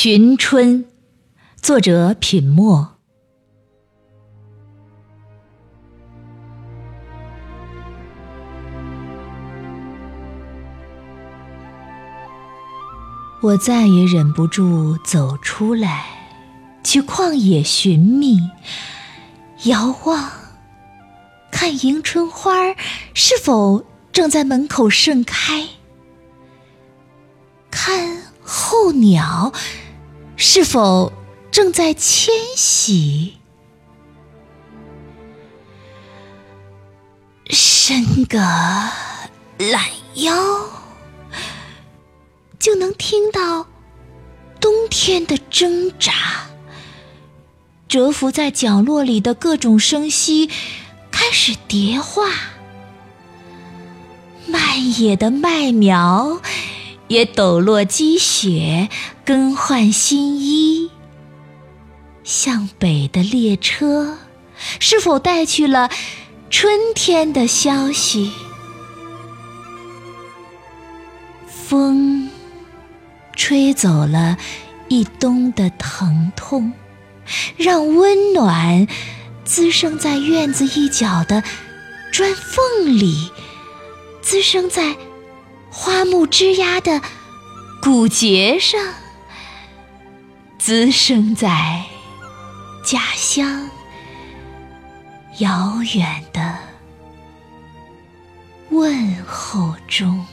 [0.00, 0.84] 寻春，
[1.60, 2.98] 作者品墨。
[13.42, 16.06] 我再也忍不住走出来，
[16.84, 18.38] 去旷野寻觅，
[19.64, 20.30] 遥望，
[21.50, 22.52] 看迎春花
[23.14, 25.66] 是否正在门口盛开，
[27.68, 29.52] 看候鸟
[30.40, 31.12] 是否
[31.50, 33.34] 正在迁徙，
[37.50, 40.32] 伸个懒腰。
[42.60, 43.66] 就能听到
[44.60, 46.12] 冬天的挣扎，
[47.88, 50.48] 蛰伏在角落里的各种声息
[51.10, 52.30] 开始叠化，
[54.46, 56.40] 漫野的麦苗
[57.08, 58.88] 也抖落积雪，
[59.24, 60.90] 更换新衣。
[62.22, 64.18] 向北的列车
[64.78, 65.90] 是否带去了
[66.50, 68.30] 春天的消息？
[71.46, 72.28] 风。
[73.34, 74.36] 吹走了
[74.88, 76.72] 一冬的疼痛，
[77.56, 78.88] 让温暖
[79.44, 81.44] 滋生在院子一角的
[82.12, 83.30] 砖缝里，
[84.20, 84.96] 滋生在
[85.70, 87.00] 花木枝桠的
[87.80, 88.80] 骨节上，
[90.58, 91.84] 滋生在
[92.84, 93.70] 家乡
[95.38, 96.56] 遥远的
[98.70, 100.26] 问候中。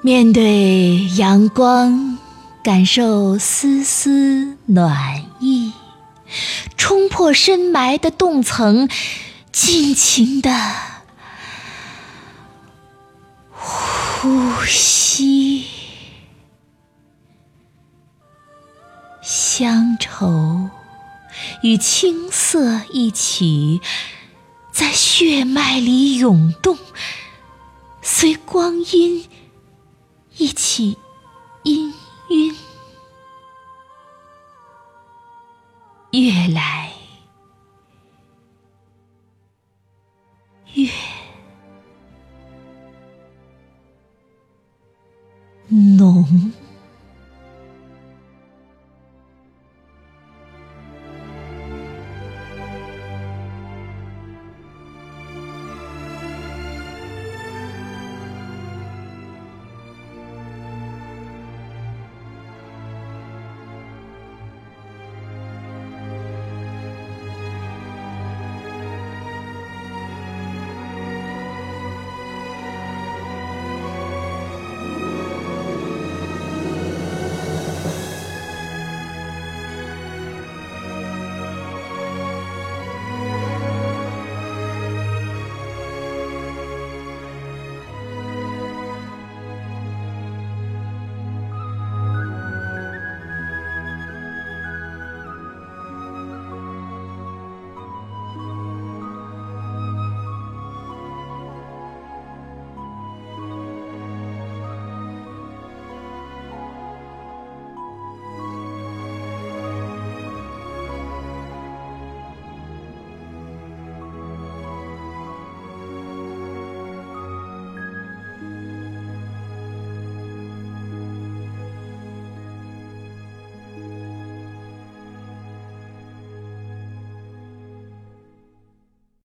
[0.00, 2.18] 面对阳光，
[2.62, 5.72] 感受丝丝暖意，
[6.76, 8.88] 冲破深埋的冻层，
[9.54, 10.50] 尽情的
[13.52, 15.64] 呼吸。
[19.22, 20.68] 乡愁
[21.62, 23.80] 与青涩一起，
[24.72, 26.76] 在血脉里涌动，
[28.02, 29.24] 随光阴。
[30.36, 30.98] 一起
[31.62, 31.92] 氤
[32.28, 32.56] 氲，
[36.10, 36.90] 越来